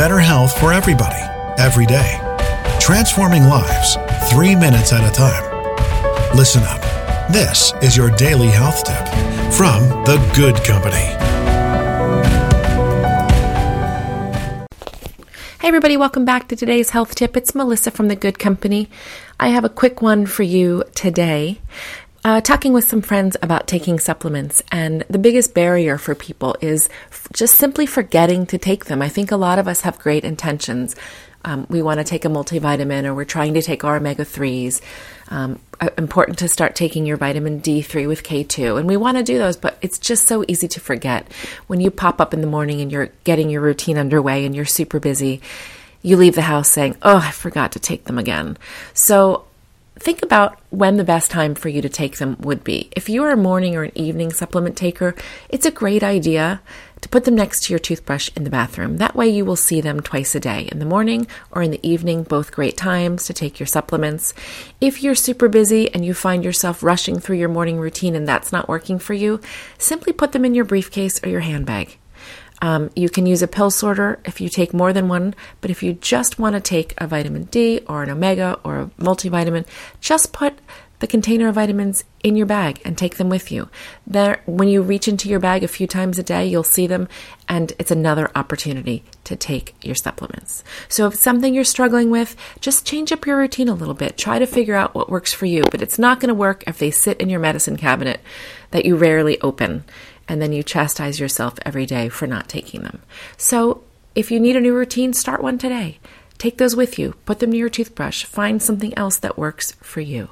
[0.00, 1.20] better health for everybody,
[1.58, 2.18] every day.
[2.80, 3.98] Transforming lives,
[4.30, 5.44] three minutes at a time.
[6.34, 6.80] Listen up.
[7.30, 9.06] This is your daily health tip
[9.52, 11.04] from The Good Company.
[15.60, 17.36] Hey, everybody, welcome back to today's health tip.
[17.36, 18.88] It's Melissa from The Good Company.
[19.38, 21.60] I have a quick one for you today.
[22.22, 26.90] Uh, talking with some friends about taking supplements, and the biggest barrier for people is
[27.10, 29.00] f- just simply forgetting to take them.
[29.00, 30.94] I think a lot of us have great intentions.
[31.46, 34.82] Um, we want to take a multivitamin, or we're trying to take our omega 3s.
[35.28, 39.22] Um, uh, important to start taking your vitamin D3 with K2, and we want to
[39.22, 41.26] do those, but it's just so easy to forget.
[41.68, 44.66] When you pop up in the morning and you're getting your routine underway and you're
[44.66, 45.40] super busy,
[46.02, 48.58] you leave the house saying, Oh, I forgot to take them again.
[48.92, 49.46] So
[49.98, 52.90] think about when the best time for you to take them would be.
[52.96, 55.14] If you are a morning or an evening supplement taker,
[55.48, 56.60] it's a great idea
[57.00, 58.98] to put them next to your toothbrush in the bathroom.
[58.98, 61.86] That way you will see them twice a day, in the morning or in the
[61.88, 64.34] evening, both great times to take your supplements.
[64.80, 68.52] If you're super busy and you find yourself rushing through your morning routine and that's
[68.52, 69.40] not working for you,
[69.78, 71.98] simply put them in your briefcase or your handbag.
[72.62, 75.82] Um, you can use a pill sorter if you take more than one, but if
[75.82, 79.66] you just want to take a vitamin D or an omega or a multivitamin,
[80.00, 80.58] just put
[81.00, 83.68] the container of vitamins in your bag and take them with you.
[84.06, 87.08] There, when you reach into your bag a few times a day, you'll see them,
[87.48, 90.62] and it's another opportunity to take your supplements.
[90.88, 94.18] So, if something you're struggling with, just change up your routine a little bit.
[94.18, 96.78] Try to figure out what works for you, but it's not going to work if
[96.78, 98.20] they sit in your medicine cabinet
[98.70, 99.84] that you rarely open
[100.30, 103.02] and then you chastise yourself every day for not taking them.
[103.36, 103.82] So,
[104.14, 105.98] if you need a new routine, start one today.
[106.38, 110.00] Take those with you, put them near your toothbrush, find something else that works for
[110.00, 110.28] you.